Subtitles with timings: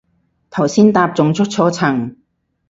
[0.49, 2.15] 頭先搭仲出錯層